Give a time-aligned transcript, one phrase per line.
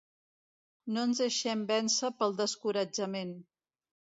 [0.95, 3.37] No ens deixem vèncer pel descoratjament.